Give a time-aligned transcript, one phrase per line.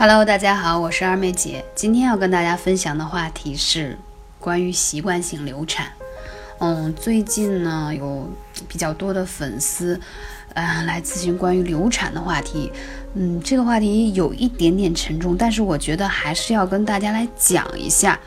[0.00, 1.62] Hello，大家好，我是二妹姐。
[1.74, 3.98] 今天要跟大家分享的话题是
[4.38, 5.88] 关于习惯性流产。
[6.58, 8.26] 嗯，最近呢有
[8.66, 10.00] 比较多的粉丝，
[10.54, 12.72] 呃，来咨询关于流产的话题。
[13.12, 18.18] 嗯，这个话题有一点点沉重，但是我觉得还是要跟大家来讲一下。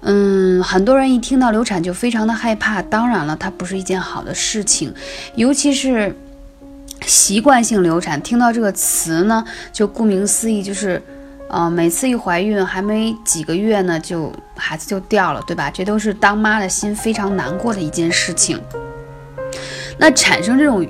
[0.00, 4.92] 嗯，很多人一听到流产就非常的害怕，当然了，它不是一件好的事情，
[5.36, 6.12] 尤其是。
[7.06, 11.02] 习惯性流产，听到这个词呢，就顾名思义，就是，
[11.48, 15.70] 呃，每次一怀孕还没几个月呢，就孩子就掉了，对吧？
[15.70, 18.60] 这都是当妈的心非常难过的一件事情。
[19.98, 20.86] 那产生这种，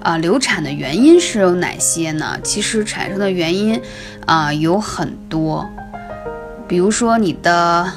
[0.00, 2.38] 啊，流产的原因是有哪些呢？
[2.42, 3.80] 其实产生的原因，
[4.26, 5.68] 啊，有很多，
[6.66, 7.90] 比如说你的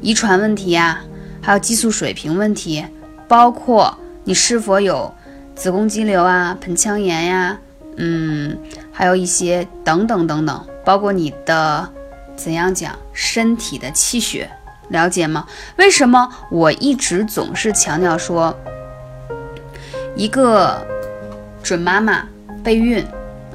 [0.00, 1.00] 遗传问题呀，
[1.40, 2.84] 还有激素水平问题，
[3.28, 5.12] 包括你是否有。
[5.56, 7.58] 子宫肌瘤啊，盆腔炎呀，
[7.96, 8.56] 嗯，
[8.92, 11.88] 还有一些等等等等，包括你的
[12.36, 14.48] 怎样讲身体的气血，
[14.90, 15.46] 了解吗？
[15.78, 18.54] 为什么我一直总是强调说，
[20.14, 20.86] 一个
[21.62, 22.22] 准妈妈
[22.62, 23.04] 备孕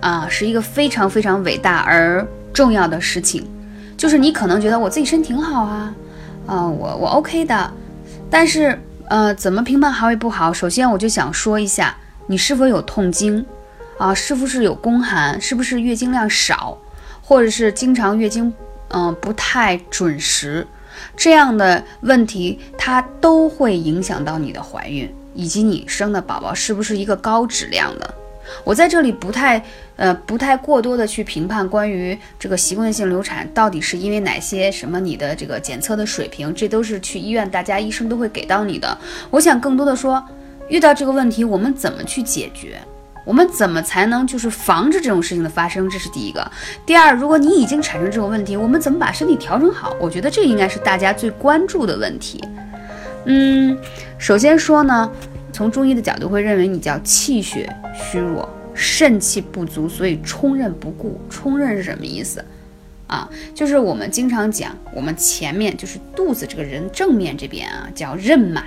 [0.02, 3.48] 啊，是一个非常非常伟大而重要的事情。
[3.96, 5.94] 就是你可能觉得我自己身体挺好啊，
[6.48, 7.72] 啊，我我 OK 的，
[8.30, 8.78] 但是。
[9.12, 10.54] 呃，怎么评判好与不好？
[10.54, 13.46] 首先，我就想说一下，你是否有痛经
[13.98, 14.14] 啊？
[14.14, 15.40] 是不是有宫寒？
[15.42, 16.78] 是不是月经量少，
[17.22, 18.54] 或者是经常月经
[18.88, 20.66] 嗯不太准时？
[21.18, 28.16] 这样的问题，它都会影响到你的怀孕，以及你生的宝宝是不是一个高质量的。
[28.64, 29.64] 我在这里不太，
[29.96, 38.98] 呃，不太过多的去评判关于这个习惯性流产到底是因为哪些什么你的这个检测的水平，这都是去医院大家医生都会给到你的。
[39.30, 40.24] 我想更多的说，
[40.68, 42.80] 遇到这个问题我们怎么去解决，
[43.26, 46.52] 我们怎么才能就是防止这种事情的发生，这是第一个。
[46.86, 49.96] 第二，如果你已经产生这种问题，我们怎么把身体调整好？
[50.00, 52.44] 我觉得这应该是大家最关注的问题。
[53.26, 53.78] 嗯，
[54.18, 55.12] 首先说呢。
[55.52, 61.20] 从中医的角度会认为你叫气血虚弱，肾气不足，所以冲任不顾。
[61.30, 62.44] 冲任是什么意思
[63.08, 63.30] 啊？
[63.54, 68.64] 就是我们经常讲，我们前面就是肚子这个人正面这边啊叫任脉，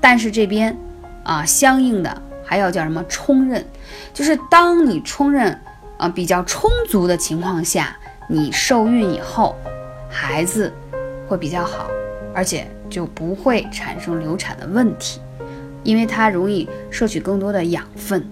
[0.00, 0.76] 但是这边
[1.22, 3.64] 啊相应的还要叫什么冲任？
[4.12, 5.58] 就是当你冲任
[5.96, 7.96] 啊比较充足的情况下，
[8.28, 9.54] 你受孕以后，
[10.10, 10.72] 孩子
[11.28, 11.88] 会比较好，
[12.34, 15.20] 而且就不会产生流产的问题。
[15.84, 18.26] 因为它容易摄取更多的养分，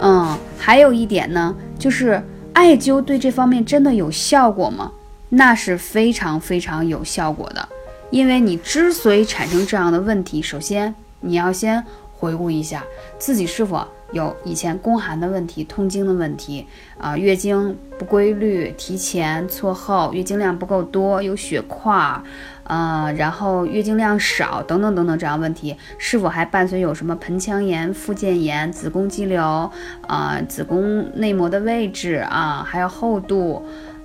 [0.00, 2.20] 嗯，还有一点呢，就是
[2.52, 4.90] 艾灸对这方面真的有效果吗？
[5.28, 7.68] 那是非常非常有效果的。
[8.10, 11.84] 因为你之所以产生这样的问题，首先你要先
[12.18, 12.84] 回顾一下
[13.18, 13.86] 自己是否。
[14.12, 22.22] 有以前宫寒的问题、痛经的问题啊，月经不规律、提前、错后、月经量不够多、有血块，
[22.62, 29.70] 呃，然后月经量少等等等等这样问题，是否还伴随有什么盆腔炎、附件炎、子宫肌瘤
[30.06, 33.62] 啊、子宫内膜的位置啊，还有厚度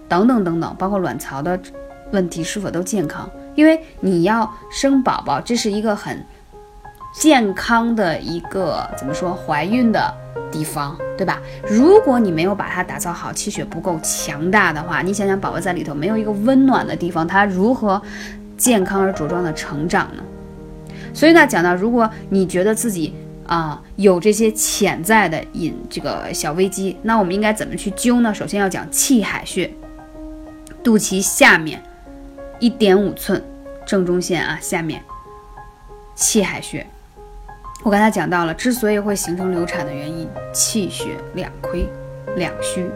[0.09, 1.57] 等等等等，包括卵巢的
[2.11, 3.31] 问题是否都健康？
[3.55, 6.21] 因为你要生宝宝，这是一个很。
[7.13, 10.13] 健康的一个怎么说怀孕的
[10.51, 11.39] 地方，对吧？
[11.67, 18.01] 如果你没有把它打造好，气血不够强大的话，你想想宝宝在里头没有一个温暖的地方，他如何
[18.57, 20.23] 健康而茁壮的成长呢？
[21.13, 23.13] 所以呢，讲到如果你觉得自己
[23.45, 28.33] 啊有这些潜在的隐这个小危机，那我们应该怎么去灸呢？
[28.33, 29.71] 首先要讲气海穴，
[30.83, 31.81] 肚脐下面
[32.59, 33.43] 一点五寸
[33.85, 35.01] 正中线啊下面
[36.15, 36.85] 气海穴。
[37.83, 41.85] 我刚才讲到了，之所以会形成流产的原因，气血两亏、
[42.37, 42.89] 两虚。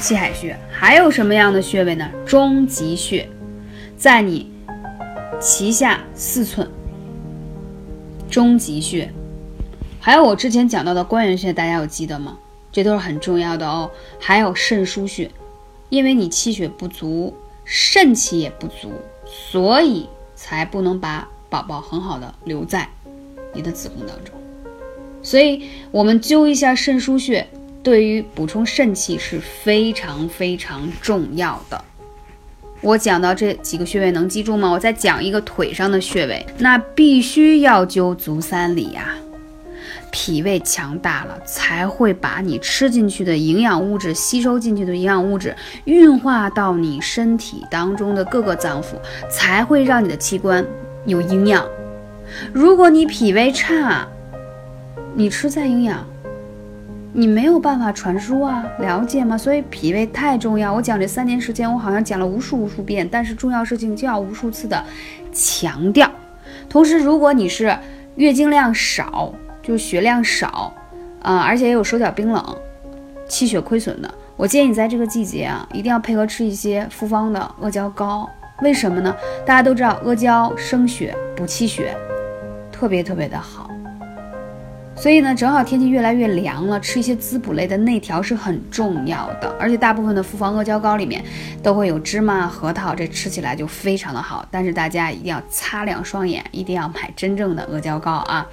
[0.00, 2.10] 气海穴还有什么样的穴位呢？
[2.26, 3.28] 中极穴，
[3.96, 4.50] 在你
[5.40, 6.68] 脐下四寸。
[8.28, 9.08] 中极穴，
[10.00, 12.36] 还有我之前讲到的关元穴，大家有记得吗？
[12.72, 13.88] 这都是很重要的哦。
[14.18, 15.30] 还有肾腧穴，
[15.90, 17.32] 因为你气血不足，
[17.64, 18.90] 肾气也不足，
[19.24, 22.88] 所以才不能把宝宝很好的留在。
[23.52, 24.34] 你的子宫当中，
[25.22, 27.46] 所以我们灸一下肾腧穴，
[27.82, 31.84] 对于补充肾气是非常非常重要的。
[32.80, 34.70] 我讲到这几个穴位能记住吗？
[34.70, 39.14] 我再讲一个腿上的穴位，那必须要灸足三里呀。
[40.10, 48.88] 脾胃强大了，才会把你吃进去的营养物质、吸收进去的营养物质运化到你身体当中的各个脏腑，
[49.30, 50.62] 才会让你的器官
[51.06, 51.66] 有营养。
[52.52, 54.06] 如果你脾胃差，
[55.14, 56.06] 你吃再营养，
[57.12, 59.36] 你没有办法传输啊，了解吗？
[59.36, 60.72] 所以脾胃太重要。
[60.72, 64.82] 我讲这三年时间，我好像讲了无数无数遍，但是重要事情就要无数次的
[65.32, 66.10] 强调。
[66.68, 67.76] 同时，如果你是
[68.16, 70.72] 月经量少，就血量少，
[71.20, 72.56] 啊，而且也有手脚冰冷、
[73.28, 78.28] 气血亏损的，我建议你在这个季节啊，一定要配合吃一些复方的阿胶糕。
[78.62, 79.14] 为什么呢？
[79.44, 81.96] 大家都知道阿胶生血、补气血，
[82.82, 83.70] 特别特别的好。
[84.96, 89.54] 所以呢，正好天气越来越凉了，吃一些滋补类的内调是很重要的。
[89.56, 91.22] 而且大部分的复方阿胶糕里面
[91.62, 94.44] 都会有芝麻、核桃，这吃起来就非常的好。
[94.50, 98.44] 但是大家一定要擦亮双眼，一定要买真正的阿胶糕啊！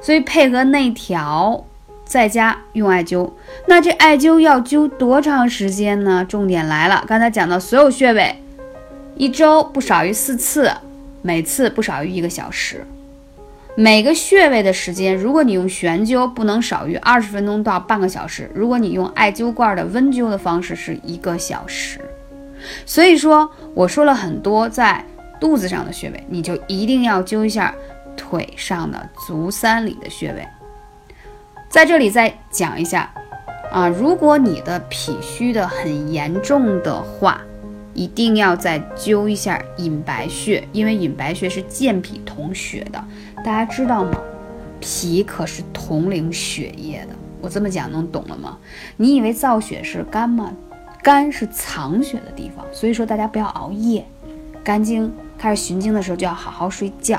[0.00, 1.62] 所以配合内调，
[2.06, 3.30] 在家用艾灸。
[3.68, 6.24] 那这艾灸要灸多长时间呢？
[6.26, 8.42] 重点来了，刚才讲到所有穴位，
[9.16, 10.72] 一周不少于四次，
[11.20, 12.86] 每次不少于一个小时。
[13.76, 22.00] 每个穴位的时间，如果你用悬灸，不能少于二十分钟到半个小时；如果你用艾灸罐的温灸的方式，是一个小时。
[22.84, 25.04] 所以说，我说了很多在
[25.40, 27.74] 肚子上的穴位，你就一定要灸一下
[28.16, 30.46] 腿上的足三里的穴位。
[31.68, 33.10] 在这里再讲一下
[33.70, 37.40] 啊，如果你的脾虚的很严重的话。
[37.92, 43.04] 一定要再灸一下隐白穴，因为隐白穴是健脾同血的，
[43.44, 44.12] 大家知道吗？
[44.80, 47.16] 脾可是统领血液的。
[47.40, 48.58] 我这么讲能懂了吗？
[48.96, 50.52] 你以为造血是肝吗？
[51.02, 54.04] 肝是藏血的地方，所以说大家不要熬夜。
[54.62, 57.18] 肝经开始循经的时候就要好好睡觉。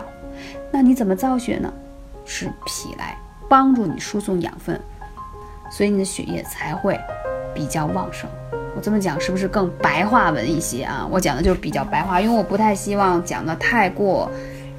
[0.72, 1.74] 那你怎么造血呢？
[2.24, 3.18] 是脾来
[3.50, 4.80] 帮助你输送养分，
[5.72, 7.00] 所以你的血液才会
[7.54, 8.30] 比较旺盛。
[8.76, 11.06] 我这么讲是不是更白话文一些啊？
[11.12, 14.30] 我讲的就是比较白话，因为我不太希望讲的太过，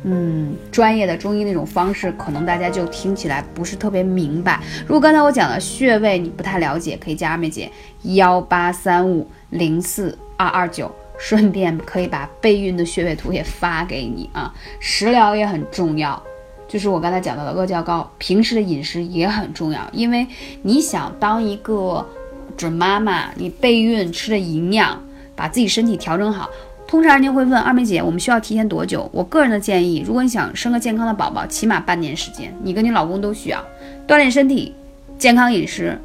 [0.05, 4.61] 嗯，专业的中医那种方式，可能大家就听起来不是特别明白。
[4.87, 7.71] 如果刚才我讲的穴位你不太了解，可以加二妹姐
[8.03, 14.53] 幺八三五零四二二九，顺便可以把备孕的穴位图也发给你啊。
[14.81, 16.23] 食疗也很重要，
[16.67, 20.27] 就是我刚才讲到的阿胶糕，平时的饮食也很重要，因为
[20.63, 22.07] 你想当一个。
[22.55, 25.03] 准妈妈，你备孕吃的营养，
[25.35, 26.51] 把自己身体调整好。
[26.93, 29.09] 通常人家会问二妹姐，我们需要提前多久？
[29.15, 32.55] 我个人的建议，如果你想生个健康的宝宝，起码半年时间。
[32.63, 33.59] 你跟你老公都需要
[34.07, 34.75] 锻炼身体、
[35.17, 35.99] 健康饮食、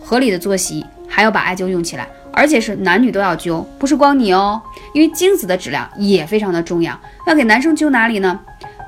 [0.00, 4.60] 合理的作息，还要把艾灸用起来，而且是男女都要灸，不是光你哦。
[4.94, 6.98] 因为精子的质量也非常的重要。
[7.28, 8.40] 要给男生灸哪里呢？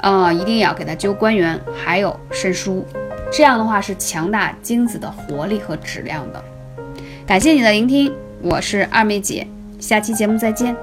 [0.02, 2.82] 呃，一定要给他灸关元，还有肾腧，
[3.30, 6.42] 这样的话是强大精子的活力和质量的。
[7.24, 8.12] 感谢你的聆听，
[8.42, 9.46] 我是二妹姐，
[9.78, 10.74] 下期节目再见。